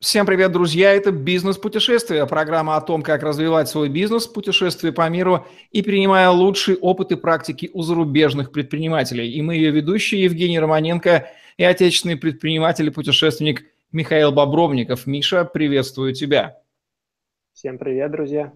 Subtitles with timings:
[0.00, 0.94] Всем привет, друзья!
[0.94, 6.76] Это «Бизнес-путешествие», программа о том, как развивать свой бизнес, путешествие по миру и принимая лучшие
[6.76, 9.28] опыты практики у зарубежных предпринимателей.
[9.32, 15.08] И мы ее ведущие Евгений Романенко и отечественный предприниматель и путешественник Михаил Бобровников.
[15.08, 16.60] Миша, приветствую тебя.
[17.52, 18.52] Всем привет, друзья!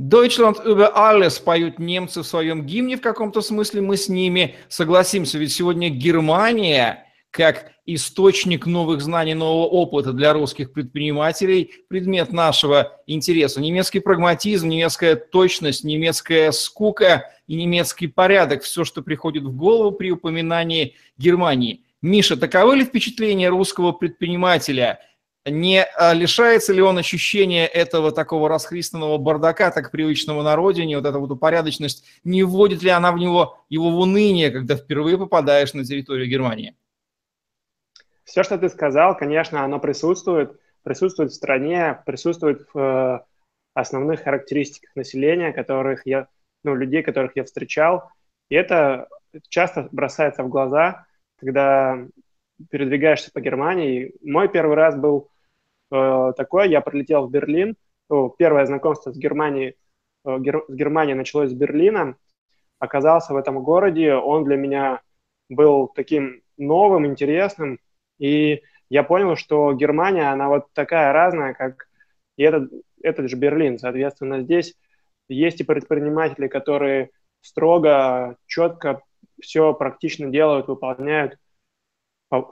[0.00, 5.38] Deutschland über alles поют немцы в своем гимне, в каком-то смысле мы с ними согласимся,
[5.38, 13.60] ведь сегодня Германия– как источник новых знаний, нового опыта для русских предпринимателей, предмет нашего интереса.
[13.60, 20.10] Немецкий прагматизм, немецкая точность, немецкая скука и немецкий порядок– все, что приходит в голову при
[20.10, 21.84] упоминании Германии.
[22.02, 25.00] Миша, таковы ли впечатления русского предпринимателя?
[25.46, 31.06] Не а, лишается ли он ощущения этого такого расхристанного бардака, так привычного на родине, вот
[31.06, 35.72] эта вот упорядоченность, не вводит ли она в него его в уныние, когда впервые попадаешь
[35.72, 36.74] на территорию Германии?
[38.30, 43.24] Все, что ты сказал, конечно, оно присутствует, присутствует в стране, присутствует в э,
[43.74, 46.28] основных характеристиках населения, которых я,
[46.62, 48.08] ну, людей, которых я встречал.
[48.48, 49.08] И это
[49.48, 51.06] часто бросается в глаза,
[51.40, 52.06] когда
[52.70, 54.14] передвигаешься по Германии.
[54.22, 55.28] Мой первый раз был
[55.90, 57.74] э, такой, я прилетел в Берлин.
[58.08, 59.74] Ну, первое знакомство с Германией,
[60.24, 62.14] э, гер, с Германией началось с Берлина.
[62.78, 65.00] Оказался в этом городе, он для меня
[65.48, 67.80] был таким новым, интересным,
[68.20, 71.88] и я понял, что Германия, она вот такая разная, как
[72.36, 72.70] и этот,
[73.02, 73.78] этот же Берлин.
[73.78, 74.76] Соответственно, здесь
[75.28, 79.02] есть и предприниматели, которые строго, четко
[79.40, 81.38] все практично делают, выполняют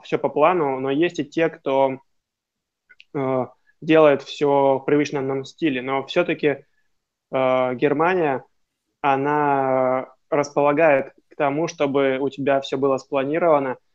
[0.03, 1.99] все по плану, но есть и те, кто
[3.13, 3.45] э,
[3.79, 5.81] делает все в привычном нам стиле.
[5.81, 8.43] Но все-таки э, Германия,
[9.01, 13.77] она располагает к тому, чтобы у тебя все было спланировано–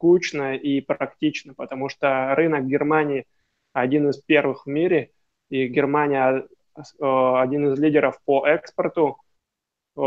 [0.00, 3.26] скучно и практично, потому что рынок Германии
[3.74, 5.10] один из первых в мире,
[5.50, 9.18] и Германия э, один из лидеров по экспорту
[9.96, 10.00] э,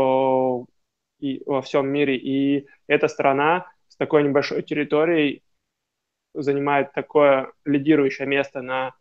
[1.20, 2.16] и во всем мире.
[2.16, 5.44] И эта страна с такой небольшой территорией
[6.34, 8.94] занимает такое лидирующее место на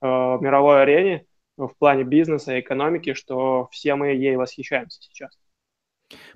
[0.00, 1.26] э, мировой арене
[1.56, 5.39] в плане бизнеса и экономики, что все мы ей восхищаемся сейчас.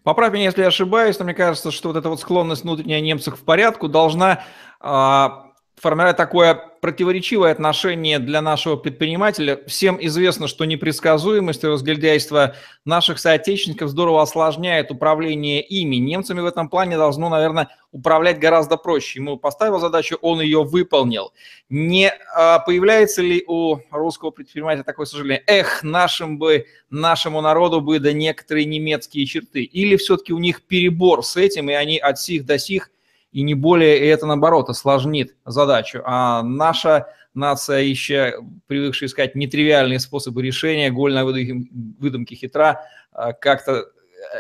[0.03, 3.37] Поправь меня, если я ошибаюсь, но мне кажется, что вот эта вот склонность внутренняя немцев
[3.37, 4.45] к порядку должна
[4.81, 5.53] а,
[5.85, 9.61] формировать такое противоречивое отношение для нашего предпринимателя.
[9.67, 12.55] Всем известно, что непредсказуемость и разгильдяйство
[12.87, 15.97] наших соотечественников здорово осложняет управление ими.
[15.97, 19.19] Немцами в этом плане должно, наверное, управлять гораздо проще.
[19.19, 21.35] Ему поставил задачу, он ее выполнил.
[21.69, 25.45] Не а, появляется ли у русского предпринимателя такое сожаление?
[25.47, 29.65] Эх, нашим бы, нашему народу бы да некоторые немецкие черты.
[29.65, 32.89] Или все-таки у них перебор с этим, и они от сих до сих
[33.35, 36.03] и не более, и это, наоборот, осложнит задачу.
[36.05, 43.91] А наша нация, еще привыкшая искать нетривиальные способы решения, голь на выдумке, хитра, а, как-то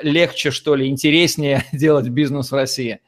[0.03, 3.00] легче, что ли, интереснее делать бизнес в России?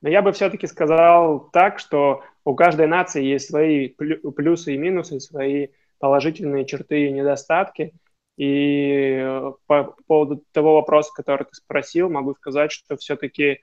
[0.00, 5.20] Но я бы все-таки сказал так, что у каждой нации есть свои плюсы и минусы,
[5.20, 5.68] свои
[5.98, 7.92] положительные черты и недостатки.
[8.38, 13.58] И э, по поводу того вопроса, который ты спросил, могу сказать, что все-таки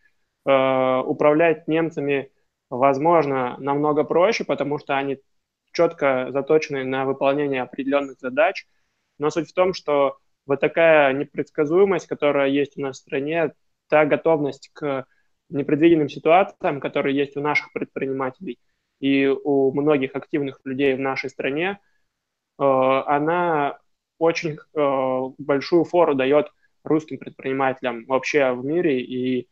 [0.48, 2.32] Э, управлять немцами,
[2.70, 5.20] возможно, намного проще, потому что они
[5.74, 8.66] четко заточены на выполнение определенных задач.
[9.20, 13.52] Но суть в том, что вот такая непредсказуемость, которая есть у нас в стране,
[13.90, 15.06] та готовность к
[15.50, 18.58] непредвиденным ситуациям, которые есть у наших предпринимателей
[19.02, 21.78] и у многих активных людей в нашей стране,
[22.58, 23.80] э, она
[24.18, 26.54] очень э, большую фору дает
[26.86, 29.50] русским предпринимателям вообще в мире и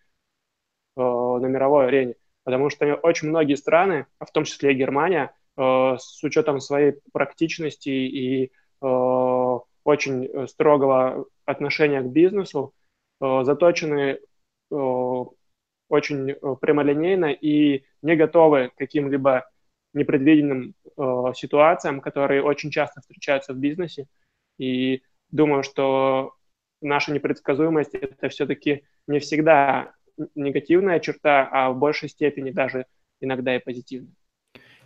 [0.96, 2.16] на мировой арене.
[2.44, 7.90] Потому что очень многие страны, в том числе и Германия, э, с учетом своей практичности
[7.90, 8.50] и э,
[9.84, 12.74] очень строгого отношения к бизнесу,
[13.22, 14.20] заточены
[14.70, 19.48] очень прямолинейно и не готовы к каким-либо
[19.94, 20.74] непредвиденным
[21.36, 24.08] ситуациям, которые очень часто встречаются в бизнесе.
[24.58, 26.34] И думаю, что
[26.82, 29.94] наша непредсказуемость это все-таки не всегда
[30.36, 32.86] негативная черта, а в большей степени даже
[33.20, 34.14] иногда и позитивная.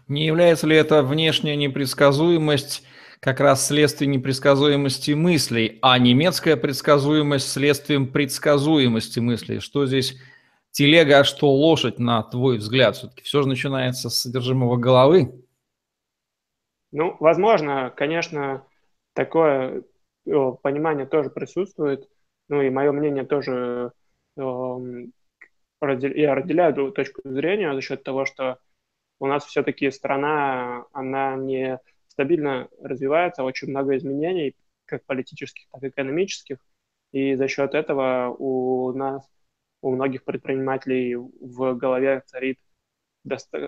[0.08, 2.84] Не является ли это внешняя непредсказуемость
[3.20, 9.60] как раз следствием непредсказуемости мыслей, а немецкая предсказуемость следствием предсказуемости мыслей?
[9.60, 10.18] Что здесь
[10.72, 12.96] телега, а что лошадь, на твой взгляд?
[12.96, 15.46] Все-таки все же начинается с содержимого головы?
[16.92, 18.66] Ну, возможно, конечно,
[19.14, 19.84] такое
[20.26, 22.10] понимание тоже присутствует.
[22.48, 23.92] Ну и мое мнение тоже
[24.38, 25.14] эм,
[25.82, 28.60] я разделяю эту точку зрения за счет того, что
[29.20, 34.56] у нас все-таки страна, она не стабильно развивается, очень много изменений,
[34.86, 36.58] как политических, так и экономических,
[37.12, 39.30] и за счет этого у нас,
[39.82, 42.60] у многих предпринимателей в голове царит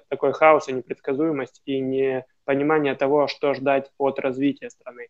[0.10, 5.08] такой хаос и непредсказуемость и непонимание того, что ждать от развития страны.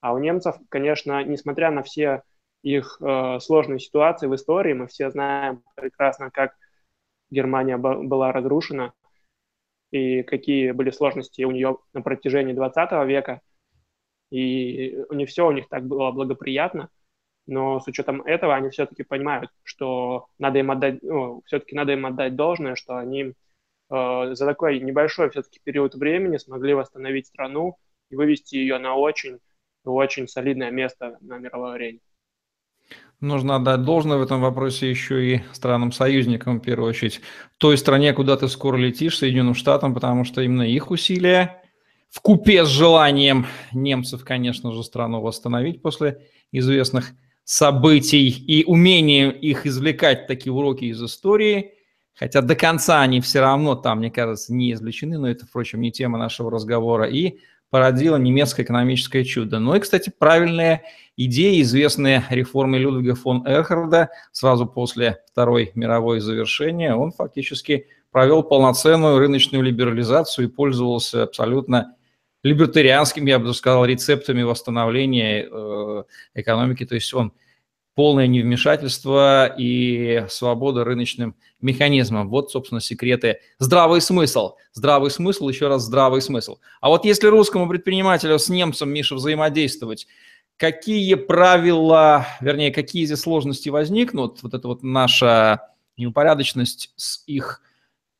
[0.00, 2.22] А у немцев, конечно, несмотря на все
[2.64, 6.56] их э, сложные ситуации в истории, мы все знаем прекрасно, как
[7.30, 8.94] Германия была разрушена
[9.90, 13.42] и какие были сложности у нее на протяжении 20 века.
[14.30, 16.88] И не все у них так было благоприятно,
[17.46, 22.06] но с учетом этого они все-таки понимают, что надо им отдать, ну, все-таки надо им
[22.06, 23.32] отдать должное, что они э,
[23.90, 27.76] за такой небольшой все-таки период времени смогли восстановить страну
[28.10, 29.38] и вывести ее на очень,
[29.84, 32.00] очень солидное место на мировой арене.
[33.24, 37.22] Нужно отдать должное в этом вопросе еще и странам-союзникам, в первую очередь.
[37.56, 41.62] Той стране, куда ты скоро летишь, Соединенным Штатам, потому что именно их усилия
[42.10, 46.20] в купе с желанием немцев, конечно же, страну восстановить после
[46.52, 47.12] известных
[47.44, 51.72] событий и умением их извлекать такие уроки из истории,
[52.12, 55.90] хотя до конца они все равно там, мне кажется, не извлечены, но это, впрочем, не
[55.90, 57.38] тема нашего разговора, и
[57.70, 59.58] породило немецкое экономическое чудо.
[59.58, 60.82] Ну и, кстати, правильные
[61.16, 69.18] идеи, известные реформы Людвига фон Эрхарда сразу после Второй мировой завершения, он фактически провел полноценную
[69.18, 71.96] рыночную либерализацию и пользовался абсолютно
[72.44, 76.86] либертарианскими, я бы сказал, рецептами восстановления э, экономики.
[76.86, 77.32] То есть он
[77.94, 82.28] полное невмешательство и свобода рыночным механизмом.
[82.28, 83.38] Вот, собственно, секреты.
[83.58, 84.54] Здравый смысл.
[84.72, 86.58] Здравый смысл, еще раз здравый смысл.
[86.80, 90.06] А вот если русскому предпринимателю с немцем, Миша, взаимодействовать,
[90.56, 94.42] какие правила, вернее, какие здесь сложности возникнут?
[94.42, 95.60] Вот это вот наша
[95.96, 97.62] неупорядоченность с их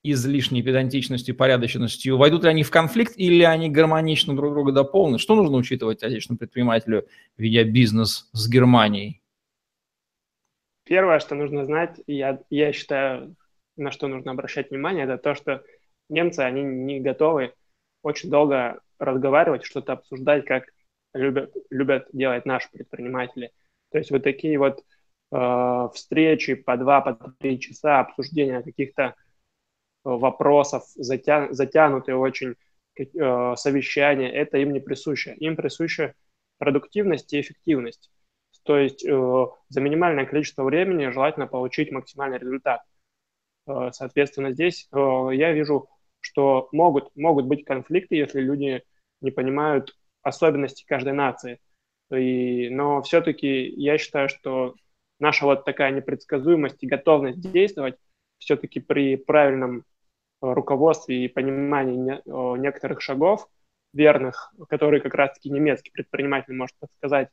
[0.05, 5.21] излишней педантичностью, порядочностью, войдут ли они в конфликт или они гармонично друг друга дополнят?
[5.21, 7.07] Что нужно учитывать отечественному предпринимателю,
[7.39, 9.23] ведя бизнес с Германией?
[10.85, 13.37] Первое, что нужно знать, я, я считаю,
[13.77, 15.65] на что нужно обращать внимание, это то, что
[16.09, 17.55] немцы, они не готовы
[18.03, 20.65] очень долго разговаривать, что-то обсуждать, как
[21.15, 23.51] любят, любят делать наши предприниматели.
[23.91, 24.85] То есть вот такие вот
[25.33, 29.13] э, встречи по два, по три часа обсуждения каких-то э,
[30.05, 32.57] вопросов, затя, затянутые очень
[32.97, 35.35] э, совещания, это им не присуще.
[35.35, 36.15] Им присуща
[36.59, 38.11] продуктивность и эффективность.
[38.65, 42.83] То есть э, за минимальное количество времени желательно получить максимальный результат.
[43.67, 45.89] Э, соответственно, здесь э, я вижу,
[46.21, 48.83] что могут, могут быть конфликты, если люди
[49.21, 51.61] не понимают особенностей каждой нации.
[52.11, 54.75] И, но все-таки я считаю, что
[55.21, 57.97] наша вот такая непредсказуемость и готовность действовать
[58.39, 59.85] все-таки при правильном
[60.41, 63.49] руководстве и понимании не, некоторых шагов
[63.93, 67.29] верных, которые как раз-таки немецкий предприниматель может подсказать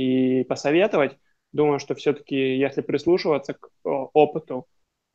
[0.00, 1.18] и посоветовать.
[1.52, 4.66] Думаю, что все-таки, если прислушиваться к опыту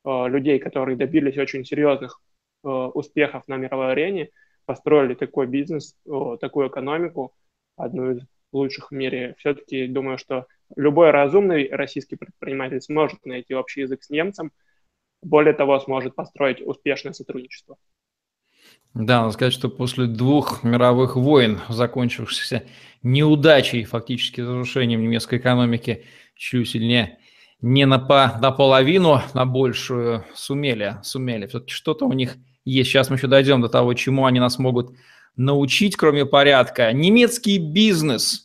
[0.06, 2.22] людей, которые добились очень серьезных
[2.62, 4.30] успехов на мировой арене,
[4.66, 5.96] построили такой бизнес,
[6.40, 7.34] такую экономику,
[7.78, 8.22] одну из
[8.52, 10.46] лучших в мире, все-таки думаю, что
[10.76, 14.52] любой разумный российский предприниматель сможет найти общий язык с немцем,
[15.22, 17.78] более того, сможет построить успешное сотрудничество.
[18.96, 22.64] Да, надо сказать, что после двух мировых войн, закончившихся
[23.04, 26.06] неудачей, фактически разрушением немецкой экономики,
[26.36, 27.20] чуть сильнее
[27.62, 31.48] не на по, наполовину, на большую сумели, сумели.
[31.48, 32.90] Все-таки что-то у них есть.
[32.90, 34.96] Сейчас мы еще дойдем до того, чему они нас могут
[35.36, 36.92] научить, кроме порядка.
[36.94, 38.45] Немецкий бизнес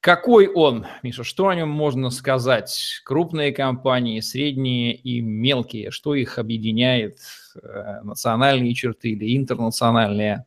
[0.00, 3.00] какой он, Миша, что о нем можно сказать?
[3.04, 7.18] Крупные компании, средние и мелкие, что их объединяет?
[7.60, 10.44] Э, национальные черты или интернациональные?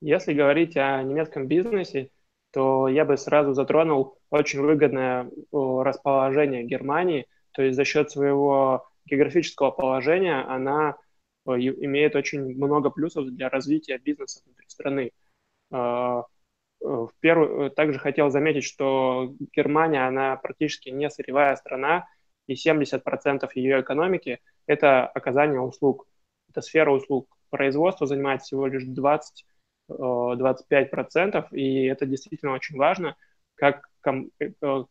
[0.00, 2.10] Если говорить о немецком бизнесе,
[2.52, 7.26] то я бы сразу затронул очень выгодное расположение Германии.
[7.52, 10.96] То есть за счет своего географического положения она
[11.46, 15.12] имеет очень много плюсов для развития бизнеса внутри страны.
[16.82, 22.06] Э, в первую, э, также хотел заметить, что Германия, она практически не сырьевая страна,
[22.46, 26.06] и 70% ее экономики– это оказание услуг,
[26.48, 27.28] это сфера услуг.
[27.50, 29.46] Производство занимает всего лишь 20
[29.88, 33.16] 25%, э, и это действительно очень важно,
[33.56, 34.30] как ком,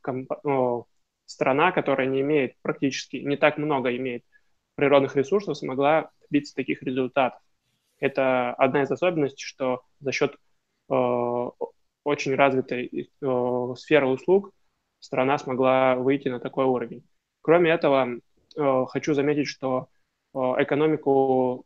[0.02, 0.86] ком,
[1.26, 4.26] страна, которая не имеет практически, не так много имеет
[4.76, 7.40] природных ресурсов, смогла добиться таких результатов.
[8.00, 10.36] Это одна из особенностей, что за счет
[12.10, 14.52] очень развитая э, сфера услуг,
[15.00, 17.04] страна смогла выйти на такой уровень.
[17.42, 18.08] Кроме этого,
[18.56, 19.90] э, хочу заметить, что
[20.34, 21.66] э, экономику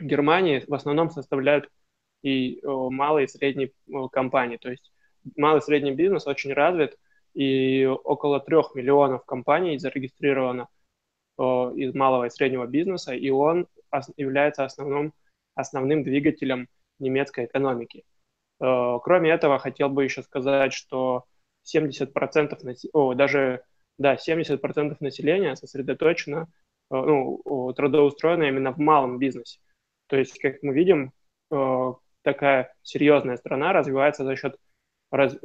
[0.00, 1.70] Германии в основном составляют
[2.22, 3.70] и малые и средние
[4.10, 4.56] компании.
[4.56, 4.92] То есть
[5.36, 6.98] малый и средний бизнес очень развит,
[7.34, 10.68] и около трех миллионов компаний зарегистрировано
[11.38, 13.68] из малого и среднего бизнеса, и он
[14.16, 15.12] является основным,
[15.54, 16.68] основным двигателем
[16.98, 18.04] немецкой экономики.
[19.02, 21.24] Кроме этого, хотел бы еще сказать, что
[21.64, 23.62] 70% о, даже
[23.98, 26.48] да, 70% населения сосредоточено,
[26.90, 29.58] ну, трудоустроено именно в малом бизнесе.
[30.06, 31.12] То есть, как мы видим,
[32.22, 34.56] такая серьезная страна развивается за счет
[35.10, 35.36] раз,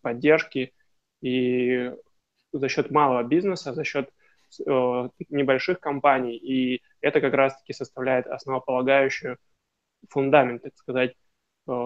[0.00, 0.72] поддержки
[1.20, 1.92] и
[2.52, 4.10] за счет малого бизнеса, за счет
[4.58, 9.38] небольших компаний, и это как раз-таки составляет основополагающую
[10.08, 11.14] фундамент, так сказать,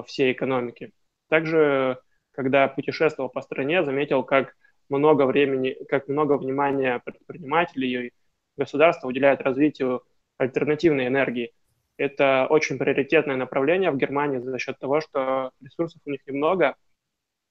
[0.06, 0.92] всей экономики.
[1.28, 1.98] Также,
[2.32, 4.54] когда путешествовал по стране, заметил, как
[4.88, 8.12] много времени, как много внимания предпринимателей и
[8.56, 10.02] государства уделяют развитию
[10.38, 11.52] альтернативной энергии.
[11.96, 16.76] Это очень приоритетное направление в Германии за счет того, что ресурсов у них немного,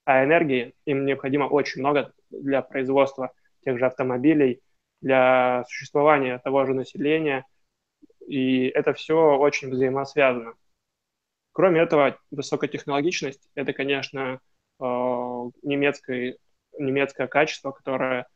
[0.05, 3.31] а энергии им необходимо очень много для производства
[3.65, 4.62] тех же автомобилей,
[5.01, 7.46] для существования того же населения,
[8.25, 10.53] и это все очень взаимосвязано.
[11.57, 14.39] Кроме этого, высокотехнологичность– это, конечно,
[14.79, 14.83] э,
[15.63, 16.37] немецкое,
[16.77, 18.27] немецкое качество, которое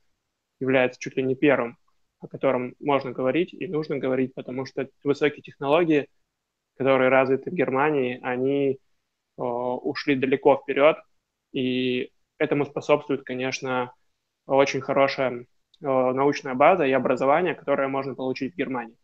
[0.60, 1.78] является чуть ли не первым
[2.20, 6.08] о котором можно говорить и нужно говорить, потому что высокие технологии,
[6.78, 8.78] которые развиты в Германии, они э,
[9.38, 10.98] ушли далеко вперед,
[11.52, 13.94] и этому способствует, конечно,
[14.48, 15.44] очень хорошая э,
[15.80, 18.98] научная база и образование, которое можно получить в Германии.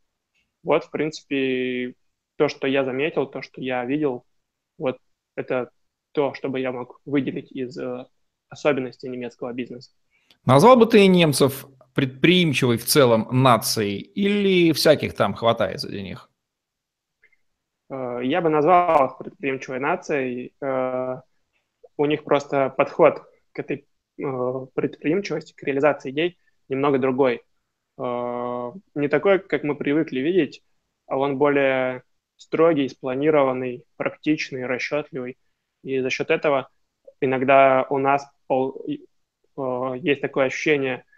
[0.63, 1.93] Вот, в принципе,
[2.37, 4.25] то, что я заметил, то, что я видел,
[4.77, 4.97] вот
[5.35, 5.69] это
[6.13, 8.05] то, что бы я мог выделить из э,
[8.49, 9.91] особенностей немецкого бизнеса.
[10.45, 16.29] Назвал бы ты немцев предприимчивой в целом нацией или всяких там хватает среди них?
[17.89, 20.53] Э, я бы назвал их предприимчивой нацией.
[20.61, 21.21] Э,
[21.97, 23.87] у них просто подход к этой
[24.19, 26.37] э, предприимчивости, к реализации идей
[26.69, 27.43] немного другой.
[27.99, 30.61] Не такой, как мы привыкли видеть,
[31.07, 32.03] а он более
[32.37, 35.37] строгий, спланированный, практичный, расчетливый.
[35.83, 36.69] И за счет этого
[37.21, 38.25] иногда у нас
[40.01, 41.03] есть такое ощущение–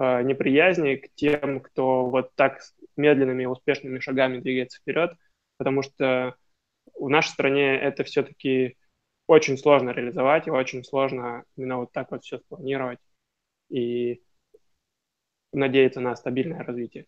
[0.00, 2.62] Э, неприязни к тем, кто вот так
[2.96, 5.12] медленными и успешными шагами двигается вперед,
[5.58, 6.36] потому что
[6.94, 8.78] в нашей стране это все-таки
[9.26, 12.98] очень сложно реализовать и очень сложно именно вот так вот все спланировать
[13.68, 14.22] и
[15.52, 17.04] надеяться на стабильное развитие.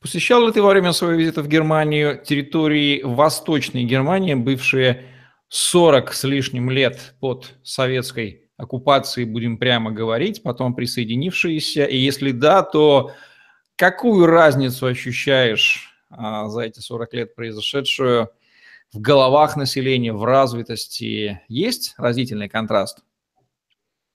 [0.00, 5.04] Посещал ли ты во время своего визита в Германию территории Восточной Германии, бывшие
[5.48, 11.84] 40 с лишним лет под советской оккупации, будем прямо говорить, потом присоединившиеся?
[11.84, 13.12] И если да, то
[13.76, 18.30] какую разницу ощущаешь а, за эти 40 лет произошедшую
[18.92, 21.40] в головах населения, в развитости?
[21.48, 23.04] Есть разительный контраст?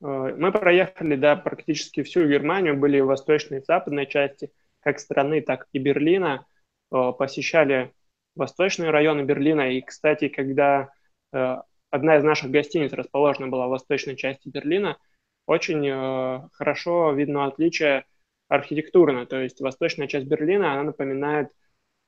[0.01, 4.51] Э, мы проехали, да, практически всю Германию, были в восточной и западной части,
[4.81, 6.45] как страны, так и Берлина,
[6.91, 7.93] э, посещали
[8.35, 9.71] восточные районы Берлина.
[9.71, 10.89] И, кстати, когда
[11.33, 11.57] э,
[11.89, 14.97] одна из наших гостиниц расположена была в восточной части Берлина,
[15.45, 18.05] очень э, хорошо видно отличие
[18.47, 19.25] архитектурно.
[19.25, 21.51] То есть восточная часть Берлина, она напоминает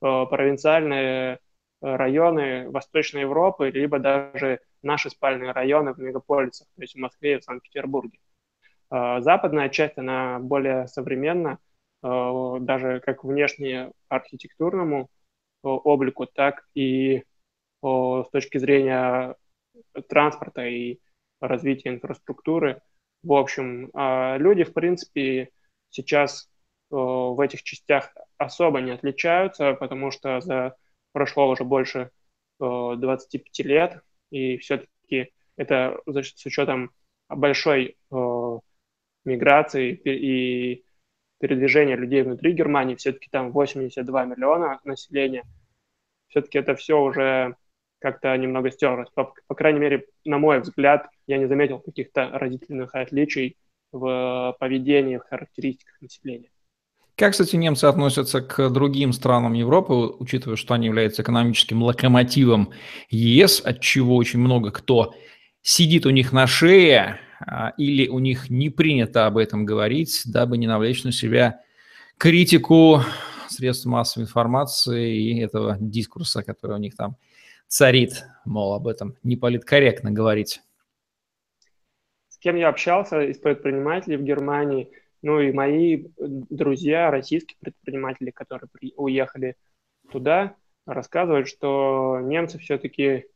[0.00, 1.40] провинциальные
[1.82, 7.38] районы Восточной Европы, либо даже наши спальные районы в мегаполисах, то есть в Москве и
[7.38, 8.18] в Санкт-Петербурге.
[8.90, 11.58] Западная часть, она более современна,
[12.02, 15.10] даже как внешне архитектурному
[15.62, 17.24] облику, так и
[17.82, 19.36] с точки зрения
[20.08, 20.98] транспорта и
[21.40, 22.80] развития инфраструктуры.
[23.22, 25.50] В общем, а, люди, в принципе,
[25.90, 26.48] сейчас
[26.90, 30.76] э, в этих частях особо не отличаются, потому что за
[31.12, 32.10] прошло уже больше
[32.58, 36.92] 25 э, лет, и все-таки это с учетом
[37.28, 38.58] большой э,
[39.24, 40.84] миграции и
[41.40, 45.44] передвижения людей внутри Германии, все-таки там 82 миллиона населения,
[46.28, 47.56] все-таки это все уже
[47.98, 49.08] как-то немного стерлось.
[49.14, 53.56] По, по крайней мере, на мой взгляд, я не заметил каких-то разительных отличий
[53.92, 56.50] в поведении, в характеристиках населения.
[57.16, 62.72] Как, кстати, немцы относятся к другим странам Европы, учитывая, что они являются экономическим локомотивом
[63.10, 65.14] ЕС, от чего очень много кто
[65.62, 67.20] сидит у них на шее,
[67.76, 71.60] или у них не принято об этом говорить, дабы не навлечь на себя
[72.18, 73.00] критику
[73.48, 77.16] средств массовой информации и этого дискурса, который у них там
[77.66, 80.60] царит, мол, об этом не политкорректно говорить.
[82.28, 84.90] С кем я общался из предпринимателей в Германии,
[85.22, 89.56] ну и мои друзья, российские предприниматели, которые уехали
[90.10, 90.56] туда,
[90.86, 93.26] рассказывают, что немцы все-таки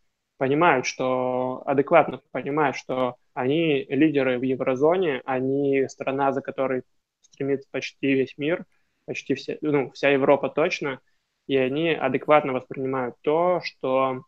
[0.44, 6.82] понимают, что адекватно понимают, что они лидеры в еврозоне, они страна, за которой
[7.22, 8.66] стремится почти весь мир,
[9.06, 11.00] почти вся, ну, вся Европа точно,
[11.46, 14.24] и они адекватно воспринимают то, что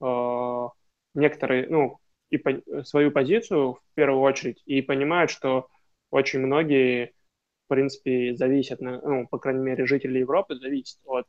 [0.00, 0.68] э,
[1.14, 1.98] некоторые, ну,
[2.30, 5.68] и по, свою позицию в первую очередь, и понимают, что
[6.10, 7.12] очень многие,
[7.66, 11.28] в принципе, зависят, на, ну, по крайней мере, жители Европы зависят от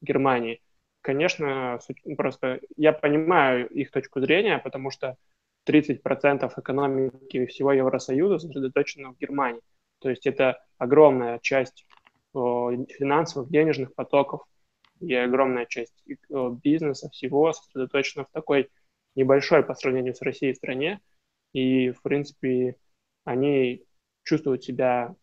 [0.00, 0.60] Германии.
[1.00, 1.78] Конечно,
[2.16, 5.16] просто я понимаю их точку зрения, потому что
[5.64, 9.62] 30% экономики всего Евросоюза сосредоточено в Германии.
[10.00, 11.86] То есть это огромная часть
[12.32, 14.42] финансовых, денежных потоков
[15.00, 16.04] и огромная часть
[16.62, 18.68] бизнеса всего сосредоточена в такой
[19.14, 21.00] небольшой по сравнению с Россией стране.
[21.52, 22.76] И, в принципе,
[23.24, 23.84] они
[24.24, 25.14] чувствуют себя,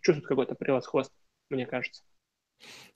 [0.00, 1.16] чувствуют какое-то превосходство,
[1.50, 2.02] мне кажется.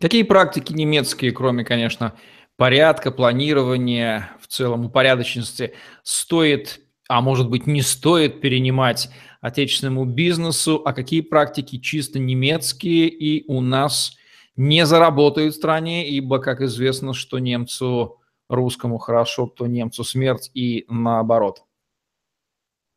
[0.01, 2.15] Какие практики немецкие, кроме, конечно,
[2.57, 9.11] порядка, планирования, в целом упорядоченности, стоит, а может быть не стоит перенимать
[9.41, 14.17] отечественному бизнесу, а какие практики чисто немецкие и у нас
[14.57, 20.85] не заработают в стране, ибо, как известно, что немцу русскому хорошо, то немцу смерть и
[20.89, 21.63] наоборот.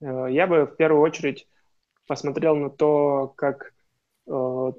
[0.02, 1.48] Э, я бы в первую очередь
[2.08, 3.74] посмотрел на то, как
[4.28, 4.72] э,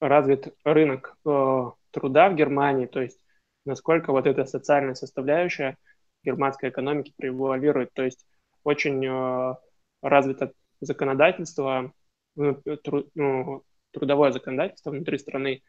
[0.00, 3.20] развит рынок э, труда в Германии, то есть
[3.64, 5.76] насколько вот эта социальная составляющая
[6.24, 7.92] германской экономики превалирует.
[7.92, 8.26] То есть
[8.62, 9.56] очень
[10.02, 11.92] развито законодательство,
[12.36, 15.62] ну, тру, ну, трудовое законодательство внутри страны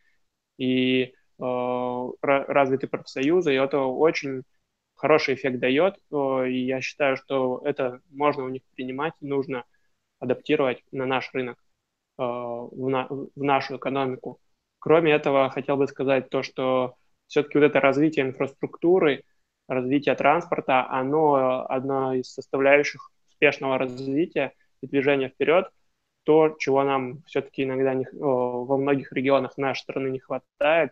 [0.57, 1.13] и э,
[2.21, 4.43] развиты профсоюзы, и это очень
[4.95, 9.65] хороший эффект дает, и я считаю, что это можно у них принимать, нужно
[10.19, 11.70] адаптировать на наш рынок, э,
[12.17, 14.39] в, на, в нашу экономику.
[14.79, 16.95] Кроме этого, хотел бы сказать то, что
[17.27, 19.23] все-таки вот это развитие инфраструктуры,
[19.67, 25.69] развитие транспорта, оно одно из составляющих успешного развития, и движение вперед,
[26.23, 30.91] то, чего нам все-таки иногда не, во многих регионах нашей страны не хватает,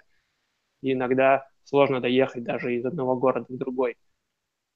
[0.82, 3.97] и иногда сложно доехать даже из одного города в другой.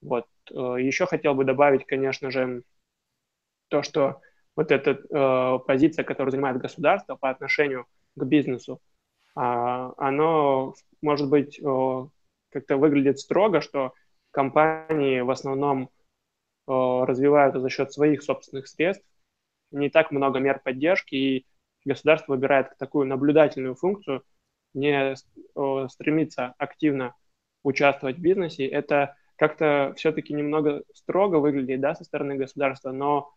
[0.01, 0.27] Вот.
[0.51, 2.63] Э, Еще хотел бы добавить, конечно же,
[3.69, 4.21] то, что
[4.55, 7.85] вот эта э, позиция, которую занимает государство по отношению
[8.15, 8.79] к бизнесу,
[9.35, 12.05] э, оно, может быть, э,
[12.51, 13.93] как-то выглядит строго, что
[14.31, 15.89] компании в основном
[16.65, 19.05] Э, развивают за счет своих собственных средств,
[19.71, 21.45] не так много мер поддержки, и
[21.83, 24.23] государство выбирает такую наблюдательную функцию,
[24.73, 27.15] не э, стремится активно
[27.63, 28.65] участвовать в бизнесе.
[28.65, 33.33] Это как-то все-таки немного строго выглядит да, со стороны государства, но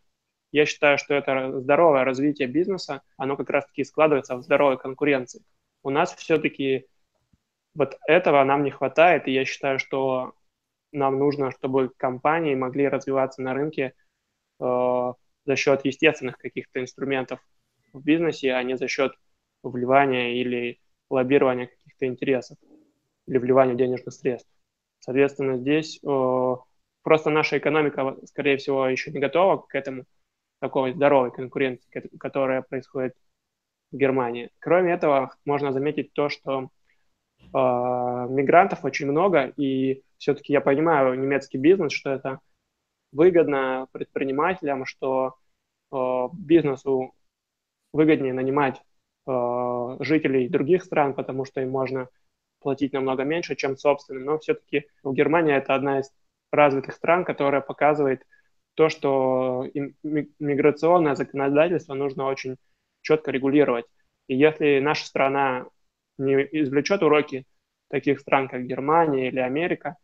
[0.57, 5.42] я считаю, что это здоровое развитие бизнеса, оно как раз-таки складывается в здоровой конкуренции.
[5.83, 6.87] У нас все-таки
[7.75, 10.33] вот этого нам не хватает, и я считаю, что
[10.92, 13.92] нам нужно, чтобы компании могли развиваться на рынке
[14.59, 15.12] э,
[15.45, 17.38] за счет естественных каких-то инструментов
[17.92, 19.12] в бизнесе, а не за счет
[19.62, 22.57] вливания или лоббирования каких-то интересов
[23.27, 24.51] или вливания денежных средств.
[25.01, 26.57] Соответственно, здесь э,
[27.03, 30.07] просто наша экономика, скорее всего, еще не готова к этому
[30.61, 31.88] такой здоровой конкуренции,
[32.19, 33.14] которая происходит
[33.92, 34.51] в Германии.
[34.59, 36.71] Кроме этого, можно заметить то, что
[37.40, 42.40] э, мигрантов очень много, и все-таки я понимаю немецкий бизнес, что это
[43.12, 45.35] выгодно предпринимателям, что
[45.92, 45.97] э,
[46.33, 47.14] бизнесу
[47.92, 48.83] выгоднее нанимать
[49.27, 52.09] э, жителей других стран, потому что им можно
[52.61, 54.25] платить намного меньше, чем собственным.
[54.25, 56.12] Но все-таки Германия это одна из
[56.51, 58.23] развитых стран, которая показывает
[58.77, 59.67] то, что
[60.03, 62.57] миграционное законодательство нужно очень
[63.03, 63.87] четко регулировать.
[64.29, 65.67] И если наша страна
[66.19, 67.47] не извлечет уроки
[67.89, 69.97] таких стран, как Германия или Америка,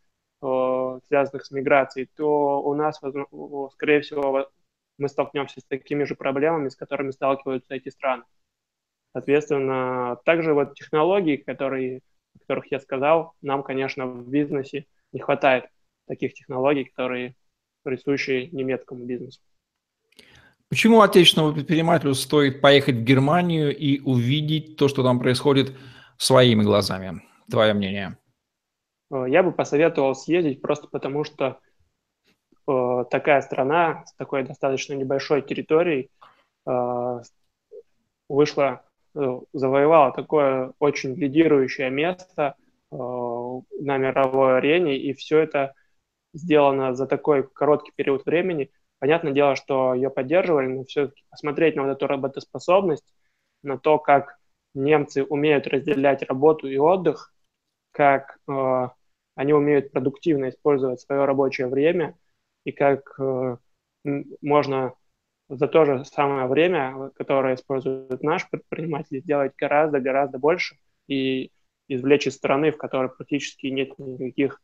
[0.43, 4.51] Э, связанных с миграцией, то у нас, скорее всего,
[4.99, 8.25] мы столкнемся с такими же проблемами, с которыми сталкиваются эти страны.
[9.13, 12.01] Соответственно, также вот технологии, которые,
[12.35, 15.67] о которых я сказал, нам, конечно, в бизнесе не хватает
[16.09, 17.37] таких технологий, которые
[17.83, 19.40] присущи немецкому бизнесу.
[20.68, 25.77] Почему отечественному предпринимателю стоит поехать в Германию и увидеть то, что там происходит
[26.16, 27.23] своими глазами?
[27.51, 28.16] Твое мнение?
[29.11, 31.59] Э, я бы посоветовал съездить просто потому, что
[32.66, 36.09] э, такая страна с такой достаточно небольшой территорией
[36.66, 37.21] э,
[38.31, 38.83] вышла,
[39.14, 42.55] э, завоевала такое очень лидирующее место
[42.90, 45.75] э, на мировой арене, и все это
[46.33, 48.71] сделано за такой короткий период времени.
[48.99, 53.05] Понятное дело, что ее поддерживали, но все-таки посмотреть на вот эту работоспособность,
[53.62, 54.38] на то, как
[54.75, 57.33] немцы умеют разделять работу и отдых,
[57.90, 58.88] как э,
[59.35, 62.16] они умеют продуктивно использовать свое рабочее время
[62.64, 63.57] и как э,
[64.40, 64.95] можно
[65.49, 70.77] за то же самое время, которое использует наш предприниматель, сделать гораздо-гораздо больше
[71.09, 71.51] и
[71.88, 74.61] извлечь из страны, в которой практически нет никаких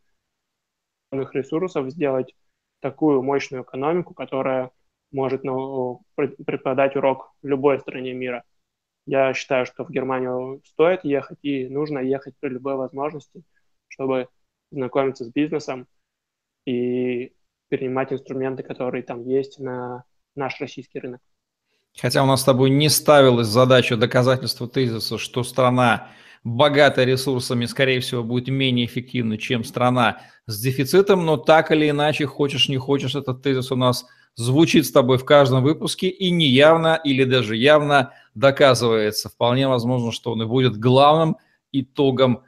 [1.13, 2.35] ресурсов, сделать
[2.81, 4.71] такую мощную экономику, которая
[5.11, 8.45] может ну, преподать урок в любой стране мира.
[9.07, 13.43] Я считаю, что в Германию стоит ехать и нужно ехать при любой возможности,
[13.89, 14.29] чтобы
[14.71, 15.87] знакомиться с бизнесом
[16.67, 17.33] и
[17.69, 20.05] перенимать инструменты, которые там есть на
[20.37, 21.23] наш российский рынок.
[21.99, 26.11] Хотя у нас с тобой не ставилась задача доказательства тезиса, что страна
[26.45, 32.27] богатая ресурсами, скорее всего, будет менее эффективна, чем страна с дефицитом, но так или иначе,
[32.27, 37.01] хочешь не хочешь, этот тезис у нас звучит с тобой в каждом выпуске и неявно
[37.03, 39.29] или даже явно доказывается.
[39.29, 41.37] Вполне возможно, что он и будет главным
[41.73, 42.45] итогом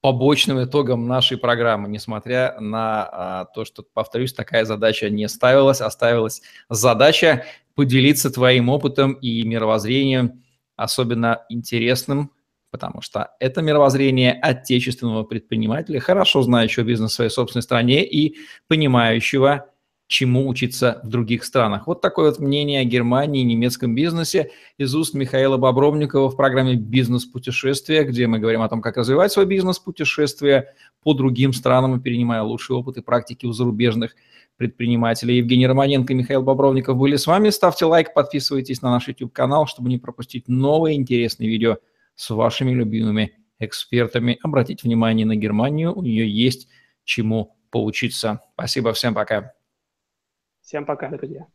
[0.00, 6.40] побочным итогом нашей программы, несмотря на а, то, что, повторюсь, такая задача не ставилась, оставилась
[6.70, 10.42] задача поделиться твоим опытом и мировоззрением,
[10.76, 12.32] особенно интересным,
[12.70, 18.36] потому что это мировоззрение отечественного предпринимателя, хорошо знающего бизнес в своей собственной стране и
[18.68, 19.66] понимающего,
[20.06, 21.86] чему учиться в других странах.
[21.86, 26.74] Вот такое вот мнение о Германии и немецком бизнесе из уст Михаила Бобровникова в программе
[26.74, 32.76] «Бизнес-путешествия», где мы говорим о том, как развивать свой бизнес-путешествие по другим странам перенимая лучшие
[32.76, 34.16] опыты и практики у зарубежных
[34.56, 35.36] предпринимателей.
[35.36, 37.50] Евгений Романенко и Михаил Бобровников были с вами.
[37.50, 41.78] Ставьте лайк, подписывайтесь на наш YouTube-канал, чтобы не пропустить новые интересные видео
[42.20, 44.38] с вашими любимыми экспертами.
[44.42, 46.68] Обратите внимание на Германию, у нее есть
[47.04, 48.40] чему поучиться.
[48.52, 49.54] Спасибо, всем пока.
[50.60, 51.46] Всем пока, друзья.